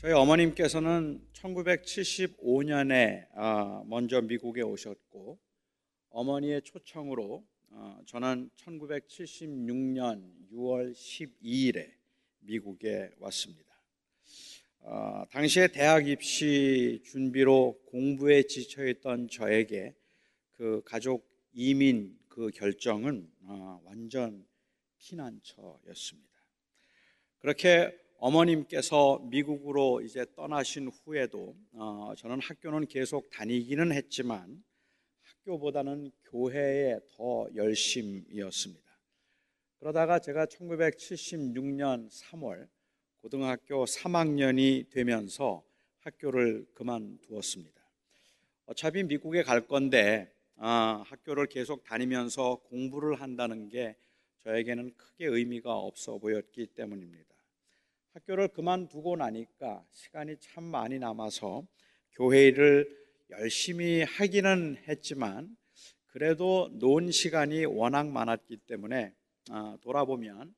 [0.00, 5.38] 저희 어머님께서는 1975년에 아, 먼저 미국에 오셨고
[6.08, 11.92] 어머니의 초청으로 어, 저는 1976년 6월 12일에
[12.38, 13.78] 미국에 왔습니다.
[14.78, 19.94] 어, 당시에 대학 입시 준비로 공부에 지쳐 있던 저에게
[20.52, 24.46] 그 가족 이민 그 결정은 어, 완전
[24.96, 26.30] 피난처였습니다.
[27.40, 34.62] 그렇게 어머님께서 미국으로 이제 떠나신 후에도 어, 저는 학교는 계속 다니기는 했지만
[35.22, 38.84] 학교보다는 교회에 더 열심이었습니다.
[39.78, 42.68] 그러다가 제가 1976년 3월
[43.22, 45.64] 고등학교 3학년이 되면서
[46.00, 47.80] 학교를 그만두었습니다.
[48.66, 53.96] 어차피 미국에 갈 건데 아, 학교를 계속 다니면서 공부를 한다는 게
[54.40, 57.29] 저에게는 크게 의미가 없어 보였기 때문입니다.
[58.12, 61.64] 학교를 그만두고 나니까 시간이 참 많이 남아서
[62.12, 62.88] 교회 일을
[63.30, 65.56] 열심히 하기는 했지만
[66.08, 69.14] 그래도 논 시간이 워낙 많았기 때문에
[69.50, 70.52] 아, 돌아보면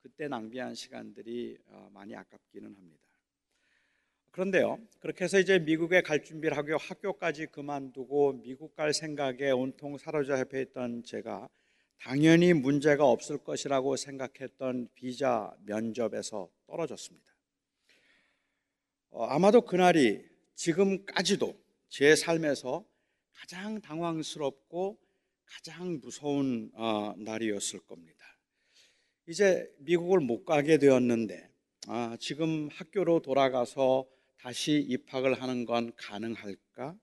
[0.00, 3.02] 그때 낭비한 시간들이 아, 많이 아깝기는 합니다.
[4.32, 10.60] 그런데요, 그렇게 해서 이제 미국에 갈 준비를 하고 학교까지 그만두고 미국 갈 생각에 온통 사로잡혀
[10.60, 11.48] 있던 제가
[11.98, 17.26] 당연히 문제가 없을 것이라고 생각했던 비자 면접에서 떨어졌습니다.
[19.10, 20.22] 어, 아마도 그날이
[20.54, 21.58] 지금까지도
[21.88, 22.84] 제 삶에서
[23.32, 24.98] 가장 당황스럽고
[25.44, 28.24] 가장 무서운 어, 날이었을 겁니다.
[29.28, 31.50] 이제 미국을 못 가게 되었는데
[31.88, 34.06] 아, 지금 학교로 돌아가서
[34.38, 36.96] 다시 입학을 하는 건 가능할까?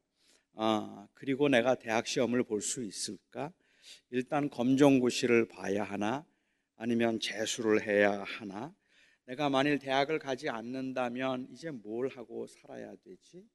[0.56, 3.52] 아, 그리고 내가 대학 시험을 볼 수 있을까?
[4.10, 6.26] 일단 검정고시를 봐야 하나?
[6.76, 8.74] 아니면 재수를 해야 하나?
[9.26, 13.46] 내가 만일 대학을 가지 않는다면 이제 뭘 하고 살아야 되지?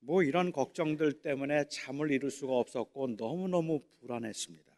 [0.00, 4.72] 뭐 이런 걱정들 때문에 잠을 이룰 수가 없었고 너무너무 불안했습니다.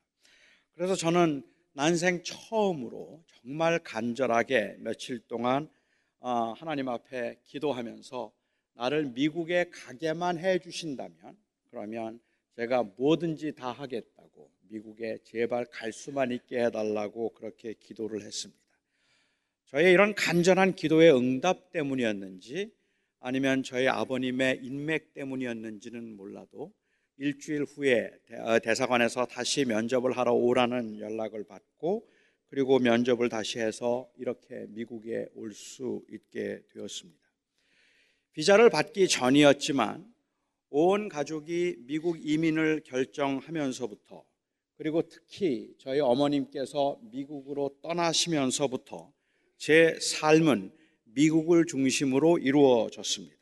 [0.74, 1.42] 그래서 저는
[1.72, 5.68] 난생 처음으로 정말 간절하게 며칠 동안
[6.20, 8.32] 어, 하나님 앞에 기도하면서
[8.74, 11.36] 나를 미국에 가게만 해 주신다면
[11.70, 12.20] 그러면
[12.56, 14.13] 제가 뭐든지 다 하겠다
[14.44, 18.60] 고 미국에 제발 갈 수만 있게 해달라고 그렇게 기도를 했습니다.
[19.66, 22.70] 저의 이런 간절한 기도의 응답 때문이었는지
[23.20, 26.72] 아니면 저희 아버님의 인맥 때문이었는지는 몰라도
[27.16, 32.08] 일주일 후에 어, 대사관에서 다시 면접을 하러 오라는 연락을 받고
[32.46, 37.20] 그리고 면접을 다시 해서 이렇게 미국에 올 수 있게 되었습니다.
[38.32, 40.12] 비자를 받기 전이었지만
[40.70, 44.24] 온 가족이 미국 이민을 결정하면서부터
[44.84, 49.10] 그리고 특히 저희 어머님께서 미국으로 떠나시면서부터
[49.56, 50.72] 제 삶은
[51.04, 53.34] 미국을 중심으로 이루어졌습니다.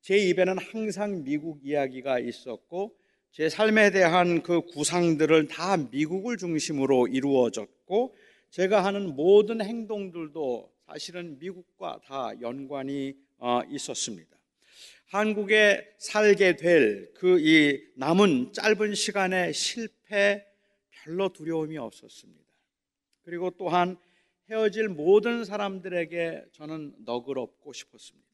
[0.00, 2.92] 제 입에는 항상 미국 이야기가 있었고
[3.30, 8.16] 제 삶에 대한 그 구상들을 다 미국을 중심으로 이루어졌고
[8.50, 14.36] 제가 하는 모든 행동들도 사실은 미국과 다 연관이 어, 있었습니다.
[15.06, 20.44] 한국에 살게 될 그 이 남은 짧은 시간의 실패
[21.04, 22.42] 별로 두려움이 없었습니다.
[23.22, 23.96] 그리고 또한
[24.50, 28.28] 헤어질 모든 사람들에게 저는 너그럽고 싶었습니다.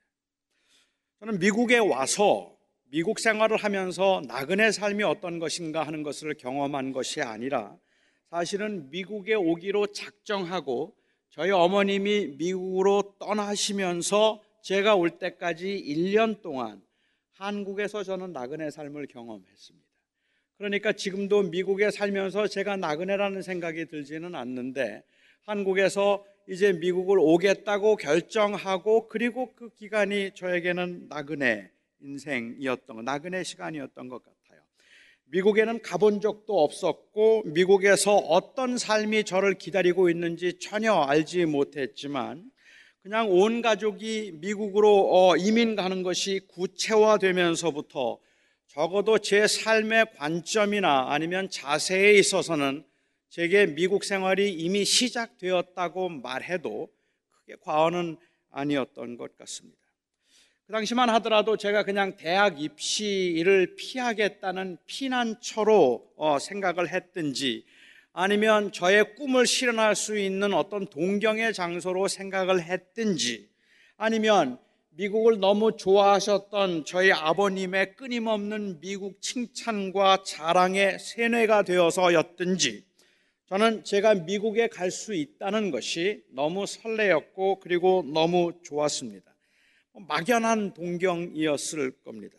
[1.18, 7.76] 저는 미국에 와서 미국 생활을 하면서 나그네 삶이 어떤 것인가 하는 것을 경험한 것이 아니라
[8.30, 10.96] 사실은 미국에 오기로 작정하고
[11.30, 16.82] 저희 어머님이 미국으로 떠나시면서 제가 올 때까지 1년 동안
[17.32, 19.89] 한국에서 저는 나그네 삶을 경험했습니다.
[20.60, 25.02] 그러니까 지금도 미국에 살면서 제가 나그네라는 생각이 들지는 않는데
[25.46, 31.70] 한국에서 이제 미국을 오겠다고 결정하고 그리고 그 기간이 저에게는 나그네
[32.02, 34.60] 인생이었던 나그네 시간이었던 것 같아요.
[35.30, 42.44] 미국에는 가본 적도 없었고 미국에서 어떤 삶이 저를 기다리고 있는지 전혀 알지 못했지만
[43.02, 48.18] 그냥 온 가족이 미국으로 어, 이민 가는 것이 구체화되면서부터
[48.72, 52.84] 적어도 제 삶의 관점이나 아니면 자세에 있어서는
[53.28, 56.88] 제게 미국 생활이 이미 시작되었다고 말해도
[57.32, 58.16] 크게 과언은
[58.52, 59.76] 아니었던 것 같습니다.
[60.68, 67.64] 그 당시만 하더라도 제가 그냥 대학 입시를 피하겠다는 피난처로 어, 생각을 했든지
[68.12, 73.48] 아니면 저의 꿈을 실현할 수 있는 어떤 동경의 장소로 생각을 했든지
[73.96, 74.60] 아니면
[75.00, 82.84] 미국을 너무 좋아하셨던 저희 아버님의 끊임없는 미국 칭찬과 자랑의 세뇌가 되어서였든지
[83.46, 89.34] 저는 제가 미국에 갈 수 있다는 것이 너무 설레였고 그리고 너무 좋았습니다.
[90.06, 92.36] 막연한 동경이었을 겁니다.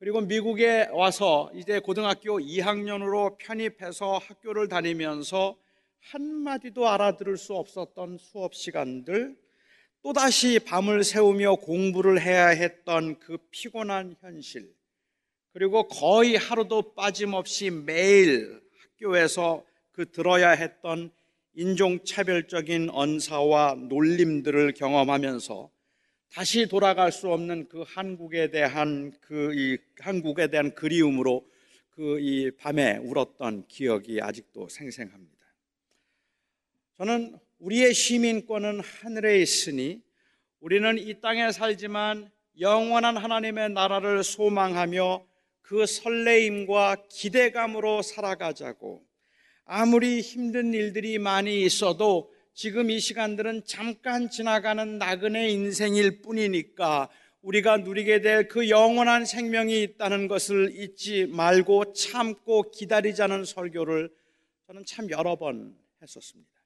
[0.00, 5.56] 그리고 미국에 와서 이제 고등학교 2학년으로 편입해서 학교를 다니면서
[6.00, 9.36] 한마디도 알아들을 수 없었던 수업 시간들,
[10.02, 14.72] 또다시 밤을 새우며 공부를 해야 했던 그 피곤한 현실,
[15.52, 21.10] 그리고 거의 하루도 빠짐없이 매일 학교에서 그 들어야 했던
[21.54, 25.70] 인종차별적인 언사와 놀림들을 경험하면서
[26.30, 31.44] 다시 돌아갈 수 없는 그 한국에 대한 그 이 한국에 대한 그리움으로
[31.90, 35.36] 그 이 밤에 울었던 기억이 아직도 생생합니다.
[36.96, 40.00] 저는 우리의 시민권은 하늘에 있으니
[40.60, 45.24] 우리는 이 땅에 살지만 영원한 하나님의 나라를 소망하며
[45.62, 49.04] 그 설레임과 기대감으로 살아가자고
[49.64, 57.08] 아무리 힘든 일들이 많이 있어도 지금 이 시간들은 잠깐 지나가는 나그네 인생일 뿐이니까
[57.42, 64.10] 우리가 누리게 될 그 영원한 생명이 있다는 것을 잊지 말고 참고 기다리자는 설교를
[64.66, 66.57] 저는 참 여러 번 했었습니다.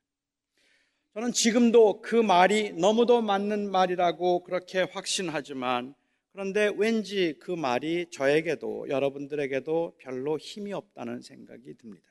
[1.14, 5.94] 저는 지금도 그 말이 너무도 맞는 말이라고 그렇게 확신하지만
[6.32, 12.06] 그런데 왠지 그 말이 저에게도 여러분들에게도 별로 힘이 없다는 생각이 듭니다.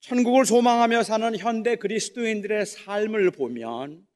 [0.00, 4.06] 천국을 소망하며 사는 현대 그리스도인들의 삶을 보면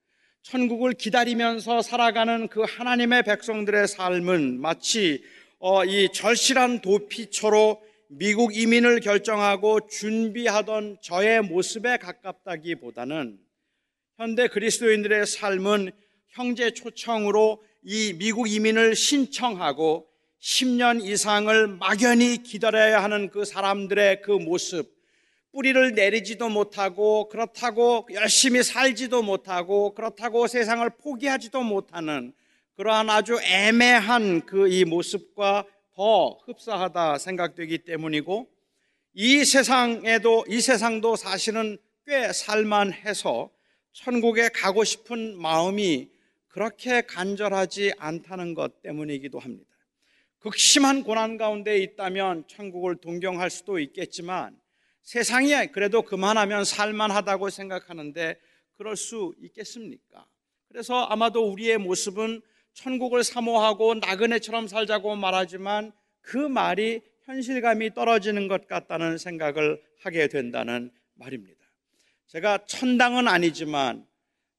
[0.43, 5.25] 천국을 기다리면서 살아가는 그 하나님의 백성들의 삶은 마치
[5.61, 13.46] 어, 이 절실한 도피처로 미국 이민을 결정하고 준비하던 저의 모습에 가깝다기보다는
[14.17, 15.93] 현대 그리스도인들의 삶은
[16.29, 20.07] 형제 초청으로 이 미국 이민을 신청하고
[20.41, 24.91] 10년 이상을 막연히 기다려야 하는 그 사람들의 그 모습,
[25.53, 32.33] 뿌리를 내리지도 못하고 그렇다고 열심히 살지도 못하고 그렇다고 세상을 포기하지도 못하는
[32.77, 38.49] 그러한 아주 애매한 그 이 모습과 더 흡사하다 생각되기 때문이고
[39.13, 41.77] 이 세상에도 이 세상도 사실은
[42.07, 43.51] 꽤 살만해서
[43.97, 46.11] 천국에 가고 싶은 마음이
[46.49, 49.71] 그렇게 간절하지 않다는 것 때문이기도 합니다.
[50.39, 54.55] 극심한 고난 가운데 있다면 천국을 동경할 수도 있겠지만
[55.03, 58.39] 세상이 그래도 그만하면 살만하다고 생각하는데
[58.77, 60.27] 그럴 수 있겠습니까?
[60.69, 62.43] 그래서 아마도 우리의 모습은
[62.75, 71.66] 천국을 사모하고 나그네처럼 살자고 말하지만 그 말이 현실감이 떨어지는 것 같다는 생각을 하게 된다는 말입니다.
[72.27, 74.07] 제가 천당은 아니지만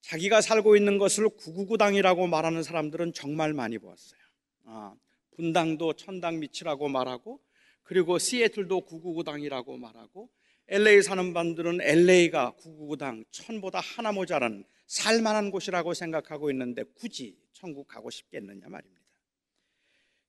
[0.01, 4.19] 자기가 살고 있는 것을 구구구당이라고 말하는 사람들은 정말 많이 보았어요.
[4.65, 4.95] 아,
[5.35, 7.41] 분당도 천당 밑이라고 말하고
[7.83, 10.29] 그리고 시애틀도 구구구당이라고 말하고
[10.69, 18.09] LA 사는 분들은 LA가 구구구당 천보다 하나 모자란 살만한 곳이라고 생각하고 있는데 굳이 천국 가고
[18.09, 19.01] 싶겠느냐 말입니다.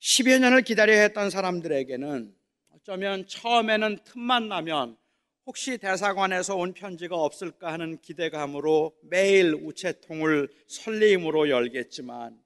[0.01, 2.35] 10여 년을 기다려야 했던 사람들에게는
[2.71, 4.97] 어쩌면 처음에는 틈만 나면
[5.49, 12.39] 혹시 대사관에서 온 편지가 없을까 하는 기대감으로 매일 우체통을 설레임으로 열겠지만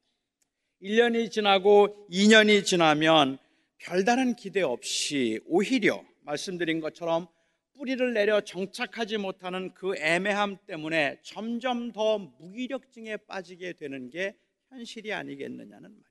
[0.80, 3.38] 1년이 지나고 2년이 지나면
[3.78, 7.26] 별다른 기대 없이 오히려 말씀드린 것처럼
[7.74, 14.36] 뿌리를 내려 정착하지 못하는 그 애매함 때문에 점점 더 무기력증에 빠지게 되는 게
[14.68, 16.08] 현실이 아니겠느냐는 말입니다.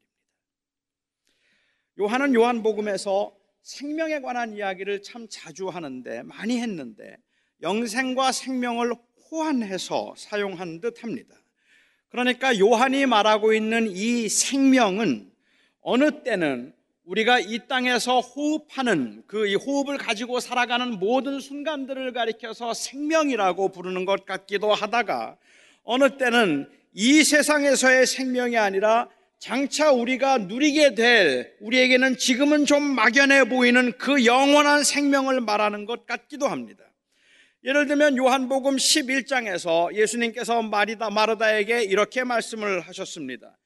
[2.02, 7.18] 요한은 요한복음에서 생명에 관한 이야기를 참 자주 하는데 많이 했는데
[7.62, 8.94] 영생과 생명을
[9.32, 11.36] 호환해서 사용한 듯 합니다.
[12.10, 15.32] 그러니까 요한이 말하고 있는 이 생명은
[15.82, 16.74] 어느 때는
[17.06, 24.26] 우리가 이 땅에서 호흡하는 그 이 호흡을 가지고 살아가는 모든 순간들을 가리켜서 생명이라고 부르는 것
[24.26, 25.38] 같기도 하다가
[25.84, 29.10] 어느 때는 이 세상에서의 생명이 아니라
[29.42, 36.48] 장차 우리가 누리게 될 우리에게는 지금은 좀 막연해 보이는 그 영원한 생명을 말하는 것 같기도
[36.48, 36.84] 합니다.
[37.64, 43.58] 예를 들면 요한복음 11장에서 예수님께서 마리다 마르다에게 이렇게 말씀을 하셨습니다.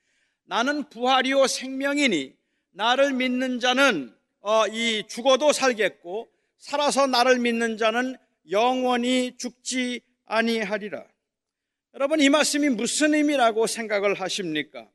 [0.45, 2.33] 나는 부활이요 생명이니
[2.71, 8.15] 나를 믿는 자는 어, 이 죽어도 살겠고 살아서 나를 믿는 자는
[8.49, 11.03] 영원히 죽지 아니하리라.
[11.95, 14.87] 여러분 이 말씀이 무슨 의미라고 생각을 하십니까?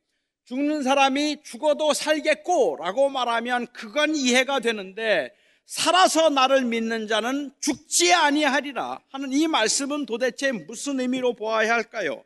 [0.45, 5.31] 죽는 사람이 죽어도 살겠고 라고 말하면 그건 이해가 되는데
[5.65, 12.23] 살아서 나를 믿는 자는 죽지 아니하리라 하는 이 말씀은 도대체 무슨 의미로 보아야 할까요?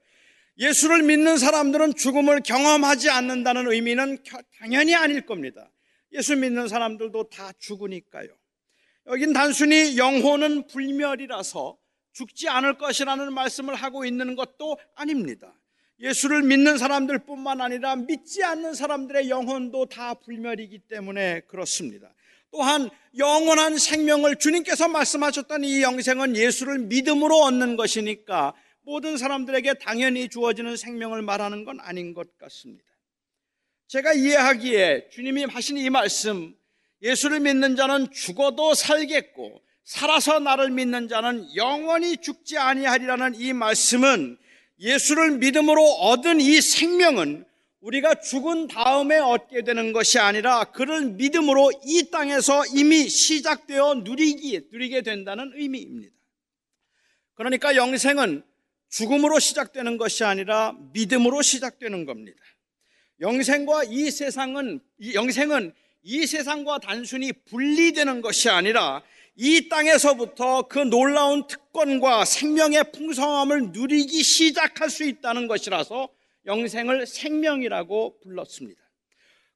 [0.57, 4.17] 예수를 믿는 사람들은 죽음을 경험하지 않는다는 의미는
[4.57, 5.69] 당연히 아닐 겁니다.
[6.13, 8.29] 예수 믿는 사람들도 다 죽으니까요.
[9.07, 11.77] 여긴 단순히 영혼은 불멸이라서
[12.13, 15.53] 죽지 않을 것이라는 말씀을 하고 있는 것도 아닙니다.
[15.99, 22.13] 예수를 믿는 사람들뿐만 아니라 믿지 않는 사람들의 영혼도 다 불멸이기 때문에 그렇습니다.
[22.51, 30.77] 또한 영원한 생명을 주님께서 말씀하셨던 이 영생은 예수를 믿음으로 얻는 것이니까 모든 사람들에게 당연히 주어지는
[30.77, 32.85] 생명을 말하는 건 아닌 것 같습니다.
[33.87, 36.55] 제가 이해하기에 주님이 하신 이 말씀,
[37.01, 44.37] 예수를 믿는 자는 죽어도 살겠고 살아서 나를 믿는 자는 영원히 죽지 아니하리라는 이 말씀은
[44.79, 47.45] 예수를 믿음으로 얻은 이 생명은
[47.81, 55.03] 우리가 죽은 다음에 얻게 되는 것이 아니라 그를 믿음으로 이 땅에서 이미 시작되어 누리기, 누리게
[55.03, 56.13] 된다는 의미입니다.
[57.35, 58.43] 그러니까 영생은
[58.89, 62.41] 죽음으로 시작되는 것이 아니라 믿음으로 시작되는 겁니다.
[63.19, 64.79] 영생과 이 세상은,
[65.13, 69.03] 영생은 이 세상과 단순히 분리되는 것이 아니라
[69.37, 76.09] 이 땅에서부터 그 놀라운 특권과 생명의 풍성함을 누리기 시작할 수 있다는 것이라서
[76.45, 78.81] 영생을 생명이라고 불렀습니다.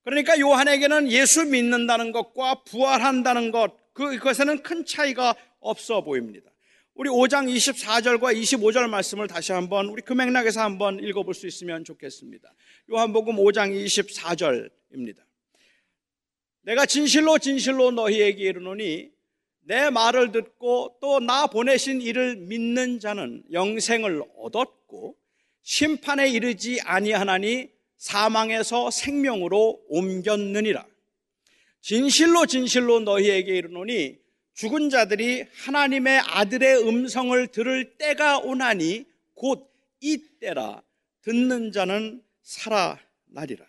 [0.04, 6.50] 그러니까 요한에게는 예수 믿는다는 것과 부활한다는 것, 그, 그것에는 큰 차이가 없어 보입니다.
[6.96, 12.54] 우리 5장 24절과 25절 말씀을 다시 한번 우리 그 맥락에서 한번 읽어볼 수 있으면 좋겠습니다.
[12.92, 15.20] 요한복음 5장 24절입니다.
[16.64, 19.12] 내가 진실로 진실로 너희에게 이르노니
[19.70, 25.16] 내 말을 듣고 또 나 보내신 이를 믿는 자는 영생을 얻었고
[25.62, 30.88] 심판에 이르지 아니하나니 사망에서 생명으로 옮겼느니라.
[31.82, 34.18] 진실로 진실로 너희에게 이르노니
[34.56, 40.82] 죽은 자들이 하나님의 아들의 음성을 들을 때가 오나니 곧 이때라
[41.22, 43.69] 듣는 자는 살아나리라.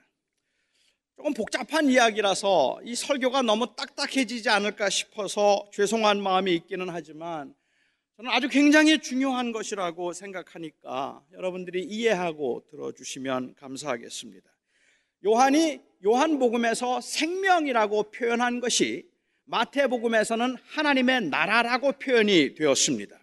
[1.20, 7.54] 조금 복잡한 이야기라서 이 설교가 너무 딱딱해지지 않을까 싶어서 죄송한 마음이 있기는 하지만
[8.16, 14.48] 저는 아주 굉장히 중요한 것이라고 생각하니까 여러분들이 이해하고 들어주시면 감사하겠습니다.
[15.26, 19.06] 요한이 요한복음에서 생명이라고 표현한 것이
[19.44, 23.20] 마태복음에서는 하나님의 나라라고 표현이 되었습니다.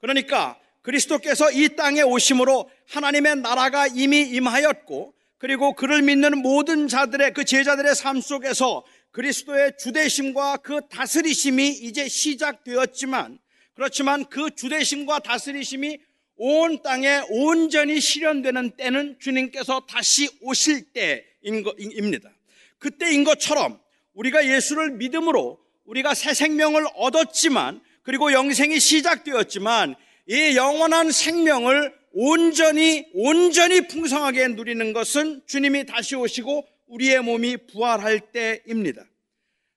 [0.00, 7.44] 그러니까 그리스도께서 이 땅에 오심으로 하나님의 나라가 이미 임하였고 그리고 그를 믿는 모든 자들의 그
[7.44, 13.40] 제자들의 삶 속에서 그리스도의 주대심과 그 다스리심이 이제 시작되었지만
[13.74, 15.98] 그렇지만 그 주대심과 다스리심이
[16.36, 22.30] 온 땅에 온전히 실현되는 때는 주님께서 다시 오실 때입니다.
[22.78, 23.80] 그때인 것처럼
[24.14, 29.96] 우리가 예수를 믿음으로 우리가 새 생명을 얻었지만 그리고 영생이 시작되었지만
[30.28, 39.04] 이 영원한 생명을 온전히 온전히 풍성하게 누리는 것은 주님이 다시 오시고 우리의 몸이 부활할 때입니다.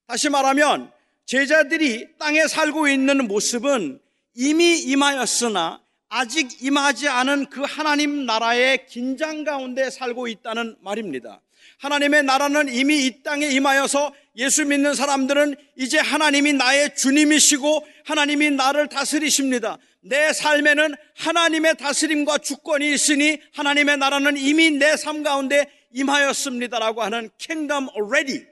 [0.07, 0.91] 다시 말하면
[1.25, 3.99] 제자들이 땅에 살고 있는 모습은
[4.35, 11.41] 이미 임하였으나 아직 임하지 않은 그 하나님 나라의 긴장 가운데 살고 있다는 말입니다.
[11.79, 18.87] 하나님의 나라는 이미 이 땅에 임하여서 예수 믿는 사람들은 이제 하나님이 나의 주님이시고 하나님이 나를
[18.87, 19.77] 다스리십니다.
[20.05, 27.87] 내 삶에는 하나님의 다스림과 주권이 있으니 하나님의 나라는 이미 내 삶 가운데 임하였습니다라고 하는 kingdom
[27.97, 28.45] already.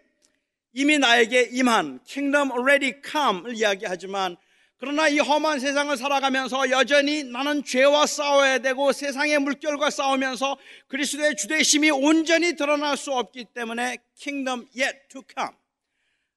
[0.74, 4.36] 이미 나에게 임한 kingdom already come을 이야기하지만
[4.80, 10.58] 그러나 이 험한 세상을 살아가면서 여전히 나는 죄와 싸워야 되고 세상의 물결과 싸우면서
[10.88, 15.56] 그리스도의 주대심이 온전히 드러날 수 없기 때문에 kingdom yet to come.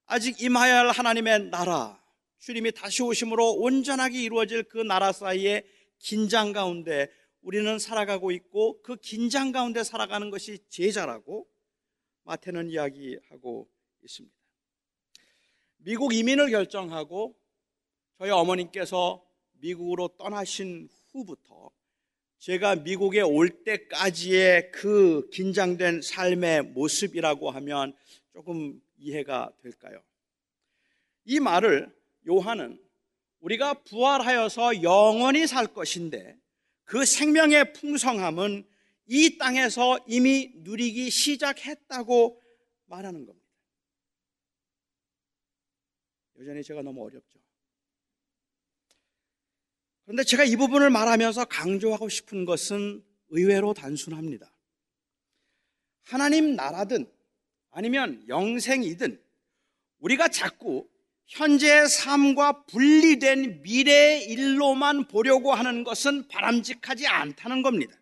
[0.05, 1.96] 아직 임하여야 할 하나님의 나라
[2.39, 5.63] 주님이 다시 오심으로 온전하게 이루어질 그 나라 사이에
[5.99, 7.09] 긴장 가운데
[7.41, 11.47] 우리는 살아가고 있고 그 긴장 가운데 살아가는 것이 제자라고
[12.23, 13.69] 마태는 이야기하고
[14.03, 14.35] 있습니다.
[15.77, 17.35] 미국 이민을 결정하고
[18.17, 21.71] 저희 어머님께서 미국으로 떠나신 후부터
[22.39, 27.95] 제가 미국에 올 때까지의 그 긴장된 삶의 모습이라고 하면
[28.33, 30.01] 조금 이해가 될까요?
[31.25, 31.96] 이 말을
[32.27, 32.81] 요한은
[33.39, 36.37] 우리가 부활하여서 영원히 살 것인데
[36.83, 38.67] 그 생명의 풍성함은
[39.05, 42.41] 이 땅에서 이미 누리기 시작했다고
[42.85, 43.47] 말하는 겁니다.
[46.39, 47.39] 여전히 제가 너무 어렵죠.
[50.03, 54.53] 그런데 제가 이 부분을 말하면서 강조하고 싶은 것은 의외로 단순합니다.
[56.03, 57.11] 하나님 나라든
[57.71, 59.21] 아니면 영생이든
[59.99, 60.89] 우리가 자꾸
[61.27, 67.93] 현재의 삶과 분리된 미래의 일로만 보려고 하는 것은 바람직하지 않다는 겁니다.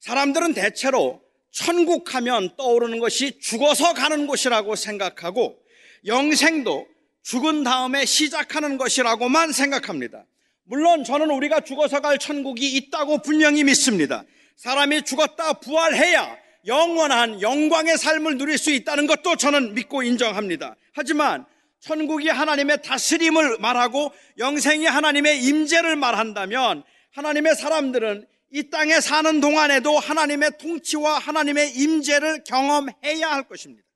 [0.00, 5.58] 사람들은 대체로 천국 하면 떠오르는 것이 죽어서 가는 곳이라고 생각하고
[6.06, 6.86] 영생도
[7.22, 10.24] 죽은 다음에 시작하는 것이라고만 생각합니다.
[10.64, 14.24] 물론 저는 우리가 죽어서 갈 천국이 있다고 분명히 믿습니다.
[14.56, 16.36] 사람이 죽었다 부활해야
[16.66, 20.76] 영원한 영광의 삶을 누릴 수 있다는 것도 저는 믿고 인정합니다.
[20.92, 21.46] 하지만
[21.80, 30.58] 천국이 하나님의 다스림을 말하고 영생이 하나님의 임재를 말한다면 하나님의 사람들은 이 땅에 사는 동안에도 하나님의
[30.58, 33.88] 통치와 하나님의 임재를 경험해야 할 것입니다.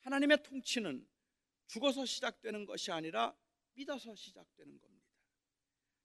[0.00, 1.06] 하나님의 통치는
[1.66, 3.34] 죽어서 시작되는 것이 아니라
[3.74, 5.06] 믿어서 시작되는 겁니다.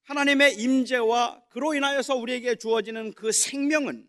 [0.02, 4.08] 하나님의 임재와 그로 인하여서 우리에게 주어지는 그 생명은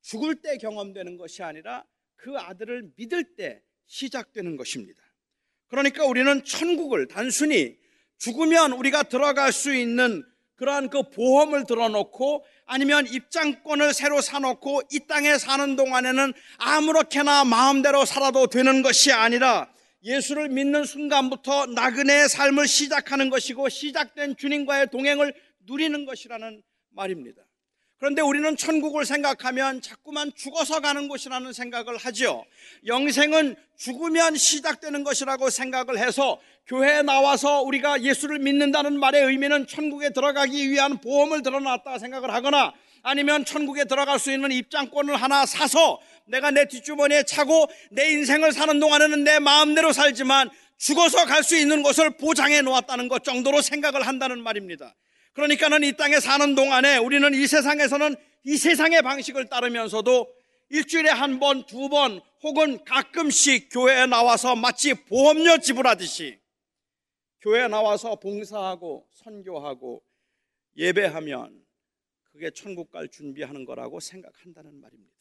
[0.00, 1.86] 죽을 때 경험되는 것이 아니라
[2.16, 5.05] 그 아들을 믿을 때 시작되는 것입니다.
[5.68, 7.76] 그러니까 우리는 천국을 단순히
[8.18, 10.24] 죽으면 우리가 들어갈 수 있는
[10.56, 18.46] 그러한 그 보험을 들어놓고 아니면 입장권을 새로 사놓고 이 땅에 사는 동안에는 아무렇게나 마음대로 살아도
[18.46, 19.70] 되는 것이 아니라
[20.02, 25.34] 예수를 믿는 순간부터 나그네의 삶을 시작하는 것이고 시작된 주님과의 동행을
[25.66, 27.45] 누리는 것이라는 말입니다.
[27.98, 32.44] 그런데 우리는 천국을 생각하면 자꾸만 죽어서 가는 곳이라는 생각을 하죠.
[32.86, 40.70] 영생은 죽으면 시작되는 것이라고 생각을 해서 교회에 나와서 우리가 예수를 믿는다는 말의 의미는 천국에 들어가기
[40.70, 46.66] 위한 보험을 들어놨다 생각을 하거나 아니면 천국에 들어갈 수 있는 입장권을 하나 사서 내가 내
[46.66, 52.60] 뒷주머니에 차고 내 인생을 사는 동안에는 내 마음대로 살지만 죽어서 갈 수 있는 곳을 보장해
[52.62, 54.94] 놓았다는 것 정도로 생각을 한다는 말입니다.
[55.36, 60.34] 그러니까는 이 땅에 사는 동안에 우리는 이 세상에서는 이 세상의 방식을 따르면서도
[60.70, 66.38] 일주일에 한 번, 두 번, 혹은 가끔씩 교회에 나와서 마치 보험료 지불하듯이
[67.42, 70.02] 교회에 나와서 봉사하고 선교하고
[70.78, 71.66] 예배하면
[72.32, 75.12] 그게 천국 갈 준비하는 거라고 생각한다는 말입니다.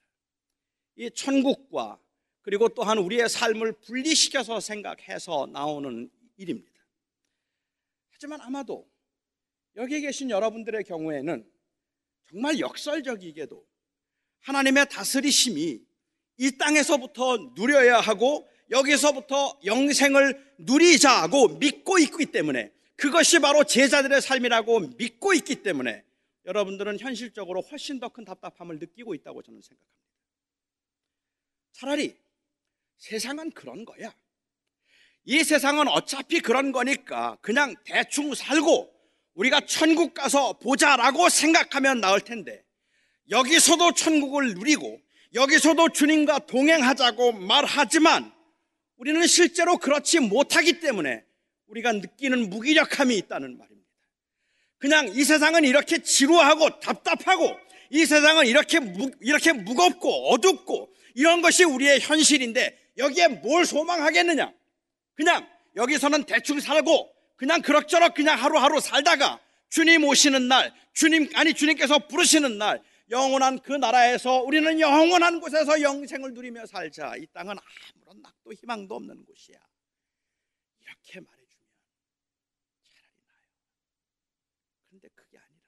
[0.95, 1.99] 이 천국과
[2.41, 6.71] 그리고 또한 우리의 삶을 분리시켜서 생각해서 나오는 일입니다.
[8.11, 8.87] 하지만 아마도
[9.75, 11.45] 여기 계신 여러분들의 경우에는
[12.29, 13.65] 정말 역설적이게도
[14.41, 15.81] 하나님의 다스리심이
[16.37, 25.33] 이 땅에서부터 누려야 하고 여기서부터 영생을 누리자고 믿고 있기 때문에 그것이 바로 제자들의 삶이라고 믿고
[25.33, 26.03] 있기 때문에
[26.45, 29.95] 여러분들은 현실적으로 훨씬 더 큰 답답함을 느끼고 있다고 저는 생각합니다.
[31.73, 32.15] 차라리
[32.97, 34.15] 세상은 그런 거야.
[35.25, 38.94] 이 세상은 어차피 그런 거니까 그냥 대충 살고
[39.35, 42.63] 우리가 천국 가서 보자라고 생각하면 나을 텐데
[43.29, 44.99] 여기서도 천국을 누리고
[45.33, 48.31] 여기서도 주님과 동행하자고 말하지만
[48.97, 51.23] 우리는 실제로 그렇지 못하기 때문에
[51.67, 53.89] 우리가 느끼는 무기력함이 있다는 말입니다.
[54.77, 57.57] 그냥 이 세상은 이렇게 지루하고 답답하고
[57.89, 64.53] 이 세상은 이렇게 무, 이렇게 무겁고 어둡고 이런 것이 우리의 현실인데 여기에 뭘 소망하겠느냐?
[65.15, 72.07] 그냥 여기서는 대충 살고 그냥 그럭저럭 그냥 하루하루 살다가 주님 오시는 날, 주님 아니 주님께서
[72.07, 77.15] 부르시는 날 영원한 그 나라에서 우리는 영원한 곳에서 영생을 누리며 살자.
[77.17, 77.55] 이 땅은
[77.95, 79.57] 아무런 낙도 희망도 없는 곳이야.
[80.81, 81.65] 이렇게 말해주면
[82.93, 83.41] 차라리 나요.
[84.87, 85.61] 그런데 그게 아니라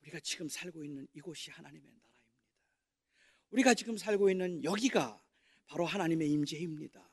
[0.00, 2.12] 우리가 지금 살고 있는 이곳이 하나님의 나라입니다.
[3.50, 5.22] 우리가 지금 살고 있는 여기가
[5.66, 7.11] 바로 하나님의 임재입니다.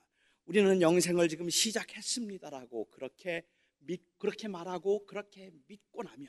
[0.49, 3.45] 우리는 영생을 지금 시작했습니다라고 그렇게
[3.77, 6.27] 믿, 그렇게 말하고 그렇게 믿고 나면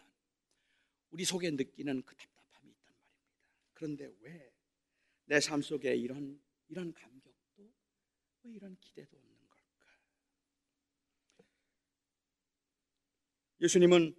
[1.08, 3.24] 우리 속에 느끼는 그 답답함이 있단 말입니다.
[3.72, 4.50] 그런데 왜
[5.26, 7.72] 내 삶 속에 이런 이런 감격도
[8.42, 9.86] 왜 이런 기대도 없는 걸까?
[13.60, 14.14] 예수님은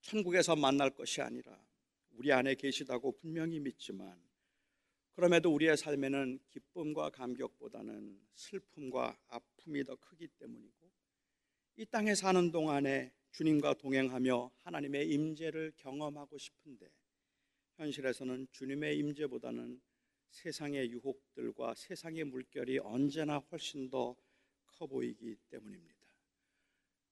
[0.00, 1.64] 천국에서 만날 것이 아니라
[2.12, 4.20] 우리 안에 계시다고 분명히 믿지만
[5.20, 10.90] 그럼에도 우리의 삶에는 기쁨과 감격보다는 슬픔과 아픔이 더 크기 때문이고
[11.76, 16.88] 이 땅에 사는 동안에 주님과 동행하며 하나님의 임재를 경험하고 싶은데
[17.76, 19.78] 현실에서는 주님의 임재보다는
[20.30, 24.16] 세상의 유혹들과 세상의 물결이 언제나 훨씬 더
[24.78, 26.00] 커 보이기 때문입니다.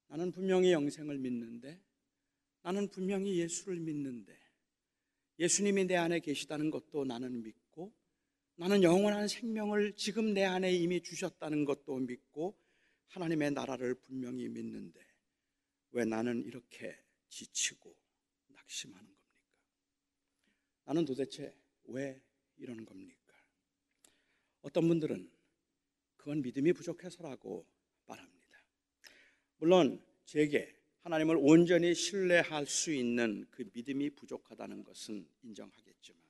[0.07, 1.79] 나는 분명히 영생을 믿는데
[2.63, 4.35] 나는 분명히 예수를 믿는데
[5.39, 7.68] 예수님이 내 안에 계시다는 것도 나는 믿고
[8.61, 12.59] 나는 영원한 생명을 지금 내 안에 이미 주셨다는 것도 믿고
[13.07, 15.01] 하나님의 나라를 분명히 믿는데
[15.93, 17.97] 왜 나는 이렇게 지치고
[18.49, 19.43] 낙심하는 겁니까?
[20.87, 22.21] 나는 도대체 왜
[22.57, 23.33] 이러는 겁니까?
[24.63, 25.31] 어떤 분들은
[26.17, 27.65] 그건 믿음이 부족해서라고
[28.07, 28.59] 말합니다.
[29.59, 36.28] 물론 제게 하나님을 온전히 신뢰할 수 있는 그 믿음이 부족하다는 것은 인정하겠지만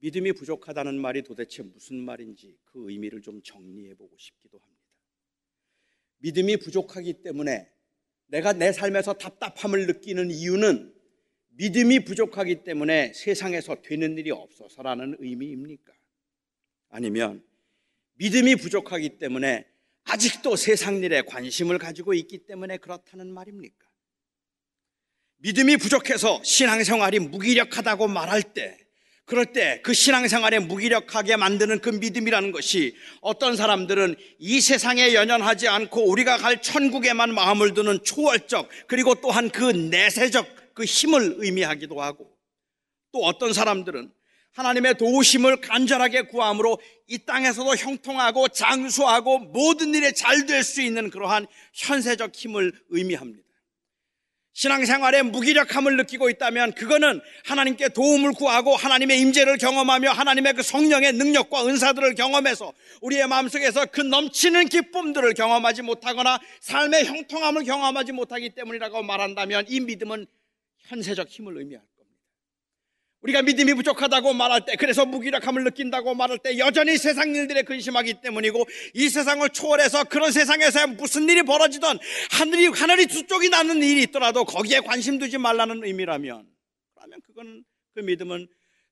[0.00, 4.82] 믿음이 부족하다는 말이 도대체 무슨 말인지 그 의미를 좀 정리해 보고 싶기도 합니다.
[6.18, 7.68] 믿음이 부족하기 때문에
[8.26, 10.94] 내가 내 삶에서 답답함을 느끼는 이유는
[11.50, 15.92] 믿음이 부족하기 때문에 세상에서 되는 일이 없어서라는 의미입니까?
[16.90, 17.44] 아니면
[18.14, 19.66] 믿음이 부족하기 때문에
[20.04, 23.86] 아직도 세상 일에 관심을 가지고 있기 때문에 그렇다는 말입니까?
[25.38, 28.87] 믿음이 부족해서 신앙생활이 무기력하다고 말할 때,
[29.28, 36.08] 그럴 때 그 신앙생활에 무기력하게 만드는 그 믿음이라는 것이 어떤 사람들은 이 세상에 연연하지 않고
[36.10, 42.32] 우리가 갈 천국에만 마음을 두는 초월적 그리고 또한 그 내세적 그 힘을 의미하기도 하고
[43.12, 44.10] 또 어떤 사람들은
[44.52, 51.46] 하나님의 도우심을 간절하게 구함으로 이 땅에서도 형통하고 장수하고 모든 일에 잘 될 수 있는 그러한
[51.74, 53.47] 현세적 힘을 의미합니다.
[54.58, 61.64] 신앙생활에 무기력함을 느끼고 있다면 그거는 하나님께 도움을 구하고 하나님의 임재를 경험하며 하나님의 그 성령의 능력과
[61.64, 69.66] 은사들을 경험해서 우리의 마음속에서 그 넘치는 기쁨들을 경험하지 못하거나 삶의 형통함을 경험하지 못하기 때문이라고 말한다면
[69.68, 70.26] 이 믿음은
[70.78, 71.97] 현세적 힘을 의미할 겁니다.
[73.20, 78.64] 우리가 믿음이 부족하다고 말할 때, 그래서 무기력함을 느낀다고 말할 때, 여전히 세상 일들에 근심하기 때문이고,
[78.94, 81.98] 이 세상을 초월해서 그런 세상에서 무슨 일이 벌어지던
[82.30, 86.48] 하늘이, 하늘이 두 쪽이 나는 일이 있더라도 거기에 관심 두지 말라는 의미라면,
[86.94, 88.46] 그러면 그건, 그 믿음은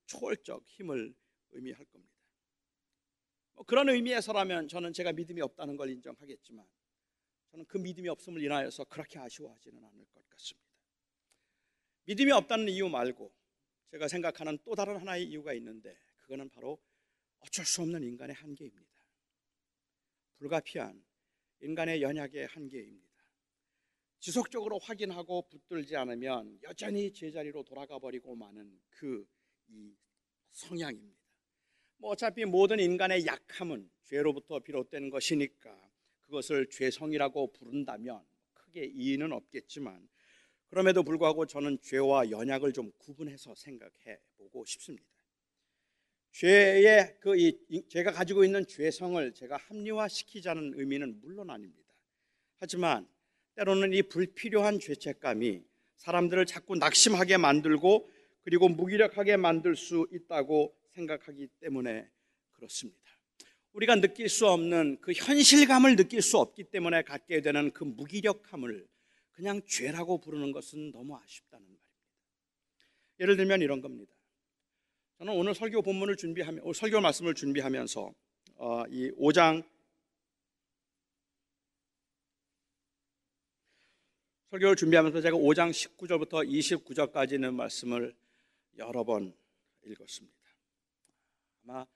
[0.06, 1.14] 초월적 힘을
[1.52, 2.12] 의미할 겁니다.
[3.54, 6.66] 뭐 그런 의미에서라면 저는 제가 믿음이 없다는 걸 인정하겠지만,
[7.52, 10.66] 저는 그 믿음이 없음을 인하여서 그렇게 아쉬워하지는 않을 것 같습니다.
[12.06, 13.32] 믿음이 없다는 이유 말고,
[13.90, 16.78] 제가 생각하는 또 다른 하나의 이유가 있는데 그거는 바로
[17.40, 18.86] 어쩔 수 없는 인간의 한계입니다.
[20.38, 21.04] 불가피한
[21.60, 23.06] 인간의 연약의 한계입니다.
[24.18, 29.26] 지속적으로 확인하고 붙들지 않으면 여전히 제자리로 돌아가 버리고 마는 그
[29.68, 29.94] 이
[30.52, 31.16] 성향입니다.
[31.98, 40.08] 뭐 어차피 모든 인간의 약함은 죄로부터 비롯된 것이니까 그것을 죄성이라고 부른다면 크게 이의는 없겠지만
[40.76, 45.06] 그럼에도 불구하고 저는 죄와 연약을 좀 구분해서 생각해 보고 싶습니다.
[46.32, 47.56] 죄의 그 이,
[47.88, 51.94] 제가 가지고 있는 죄성을 제가 합리화시키자는 의미는 물론 아닙니다.
[52.58, 53.08] 하지만
[53.54, 55.62] 때로는 이 불필요한 죄책감이
[55.96, 58.10] 사람들을 자꾸 낙심하게 만들고
[58.42, 62.06] 그리고 무기력하게 만들 수 있다고 생각하기 때문에
[62.52, 63.00] 그렇습니다.
[63.72, 68.86] 우리가 느낄 수 없는 그 현실감을 느낄 수 없기 때문에 갖게 되는 그 무기력함을
[69.36, 71.86] 그냥 죄라고 부르는 것은 너무 아쉽다는 말입니다.
[73.20, 74.12] 예를 들면 이런 겁니다.
[75.18, 78.14] 저는 오늘 설교 본문을 준비하며 설교 말씀을 준비하면서
[78.56, 79.62] 어, 이 5장
[84.50, 88.16] 설교를 준비하면서 제가 5장 19절부터 29절까지 있는 말씀을
[88.78, 89.36] 여러 번
[89.84, 90.36] 읽었습니다.
[91.64, 91.86] 아마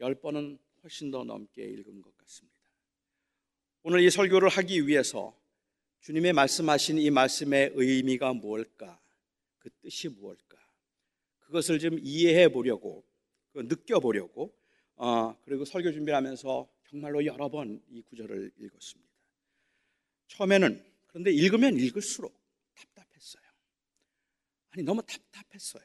[0.00, 2.56] 10번은 훨씬 더 넘게 읽은 것 같습니다.
[3.82, 5.37] 오늘 이 설교를 하기 위해서
[6.00, 9.00] 주님의 말씀하신 이 말씀의 의미가 무엇일까?
[9.58, 10.56] 그 뜻이 무엇일까?
[11.40, 13.04] 그것을 좀 이해해 보려고,
[13.54, 14.54] 느껴 보려고,
[14.96, 19.12] 어, 그리고 설교 준비를 하면서 정말로 여러 번 이 구절을 읽었습니다.
[20.28, 22.34] 처음에는 그런데 읽으면 읽을수록
[22.74, 23.42] 답답했어요.
[24.70, 25.82] 아니, 너무 답답했어요.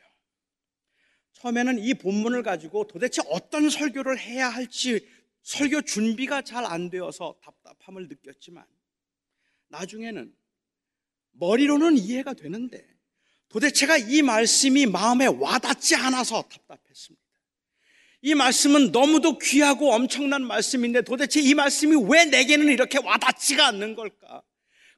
[1.34, 5.06] 처음에는 이 본문을 가지고 도대체 어떤 설교를 해야 할지
[5.41, 8.65] 설교 준비가 잘 안 되어서 답답함을 느꼈지만
[9.69, 10.34] 나중에는
[11.32, 12.86] 머리로는 이해가 되는데
[13.49, 17.23] 도대체가 이 말씀이 마음에 와닿지 않아서 답답했습니다.
[18.21, 24.41] 이 말씀은 너무도 귀하고 엄청난 말씀인데 도대체 이 말씀이 왜 내게는 이렇게 와닿지가 않는 걸까?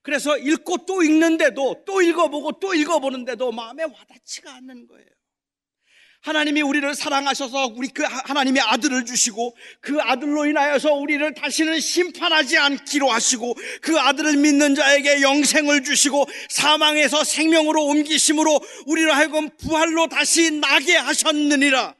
[0.04, 5.14] 그래서 읽고 또 읽는데도 또 읽어보고 또 읽어보는데도 마음에 와닿지가 않는 거예요.
[6.26, 13.12] 하나님이 우리를 사랑하셔서 우리 그 하나님의 아들을 주시고 그 아들로 인하여서 우리를 다시는 심판하지 않기로
[13.12, 20.96] 하시고 그 아들을 믿는 자에게 영생을 주시고 사망에서 생명으로 옮기심으로 우리를 하여금 부활로 다시 나게
[20.96, 21.94] 하셨느니라.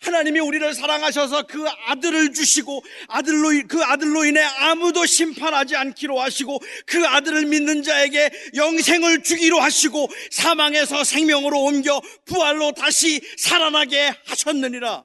[0.00, 7.06] 하나님이 우리를 사랑하셔서 그 아들을 주시고 아들로 그 아들로 인해 아무도 심판하지 않기로 하시고 그
[7.06, 15.04] 아들을 믿는 자에게 영생을 주기로 하시고 사망에서 생명으로 옮겨 부활로 다시 살아나게 하셨느니라.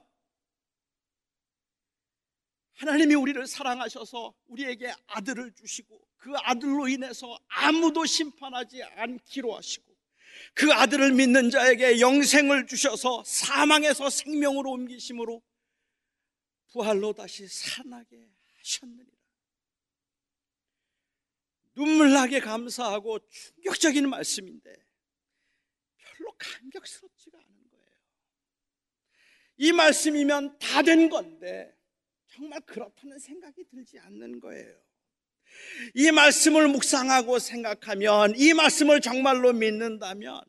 [2.74, 9.89] 하나님이 우리를 사랑하셔서 우리에게 아들을 주시고 그 아들로 인해서 아무도 심판하지 않기로 하시고
[10.54, 15.42] 그 아들을 믿는 자에게 영생을 주셔서 사망에서 생명으로 옮기심으로
[16.72, 19.10] 부활로 다시 살아나게 하셨느니라.
[21.74, 24.74] 눈물나게 감사하고 충격적인 말씀인데
[25.96, 27.86] 별로 감격스럽지가 않은 거예요.
[29.56, 31.74] 이 말씀이면 다 된 건데
[32.26, 34.89] 정말 그렇다는 생각이 들지 않는 거예요.
[35.94, 40.42] 이 말씀을 묵상하고 생각하면 이 말씀을 정말로 믿는다면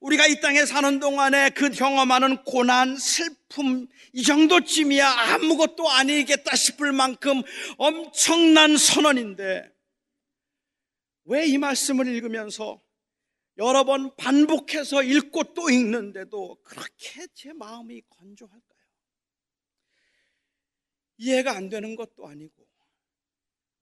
[0.00, 7.42] 우리가 이 땅에 사는 동안에 그 경험하는 고난, 슬픔, 이 정도쯤이야 아무것도 아니겠다 싶을 만큼
[7.78, 9.68] 엄청난 선언인데,
[11.24, 12.80] 왜 이 말씀을 읽으면서
[13.58, 18.78] 여러 번 반복해서 읽고 또 읽는데도 그렇게 제 마음이 건조할까요?
[21.16, 22.67] 이해가 안 되는 것도 아니고,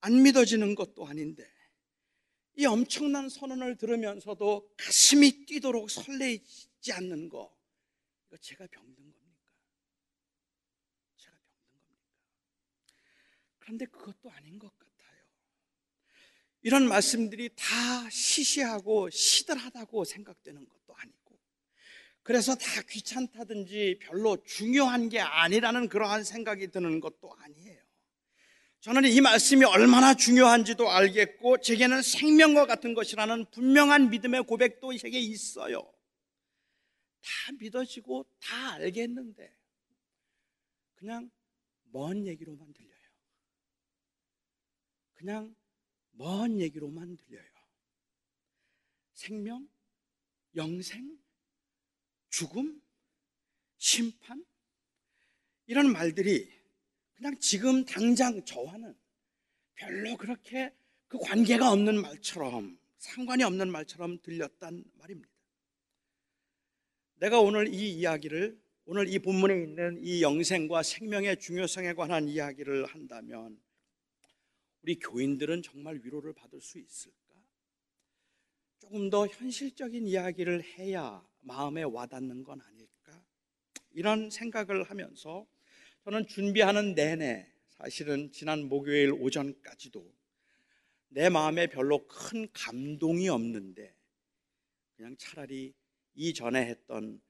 [0.07, 1.45] 안 믿어지는 것도 아닌데,
[2.55, 7.53] 이 엄청난 선언을 들으면서도 가슴이 뛰도록 설레지 않는 거,
[8.29, 9.51] 이거 제가 병든 겁니까?
[11.17, 12.15] 제가 병든 겁니까?
[13.59, 15.25] 그런데 그것도 아닌 것 같아요.
[16.63, 21.37] 이런 말씀들이 다 시시하고 시들하다고 생각되는 것도 아니고,
[22.23, 27.86] 그래서 다 귀찮다든지 별로 중요한 게 아니라는 그러한 생각이 드는 것도 아니에요.
[28.87, 35.93] 저는 이 말씀이 얼마나 중요한지도 알겠고 제게는 생명과 같은 것이라는 분명한 믿음의 고백도 제게 있어요.
[37.21, 39.53] 다 믿어지고 다 알겠는데
[40.95, 41.29] 그냥
[41.91, 43.11] 먼 얘기로만 들려요.
[45.15, 45.57] 그냥
[46.13, 47.51] 먼 얘기로만 들려요.
[49.15, 49.69] 생명,
[50.55, 51.19] 영생,
[52.31, 52.81] 죽음,
[53.79, 54.47] 심판
[55.67, 56.56] 이런 말들이
[57.17, 58.95] 그냥 지금 당장 저와는
[59.75, 60.73] 별로 그렇게
[61.09, 65.31] 그 관계가 없는 말처럼 상관이 없는 말처럼 들렸단 말입니다.
[67.17, 73.61] 내가 오늘 이 이야기를 오늘 이 본문에 있는 이 영생과 생명의 중요성에 관한 이야기를 한다면
[74.83, 77.17] 우리 교인들은 정말 위로를 받을 수 있을까?
[78.79, 83.25] 조금 더 현실적인 이야기를 해야 마음에 와닿는 건 아닐까?
[83.91, 85.47] 이런 생각을 하면서
[86.07, 90.15] 저는 준비하는 내내 사실은 지난 목요일 오전까지도
[91.09, 93.93] 내 마음에 별로 큰 감동이 없는데
[94.95, 95.75] 그냥 차라리
[96.15, 97.21] 이전에 했던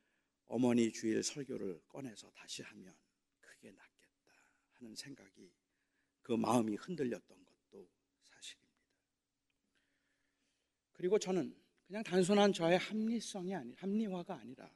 [0.44, 2.94] 어머니 주일 설교를 꺼내서 다시 하면
[3.40, 4.34] 그게 낫겠다
[4.72, 5.50] 하는 생각이
[6.20, 7.88] 그 마음이 흔들렸던 것도
[8.24, 8.76] 사실입니다.
[10.92, 14.70] 그리고 저는 그냥 단순한 저의 합리성이 아니 합리화가 아니라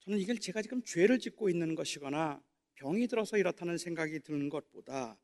[0.00, 2.46] 저는 이걸 제가 지금 죄를 짓고 있는 것이거나
[2.78, 5.18] 병이 들어서 이렇다는 생각이 드는 것보다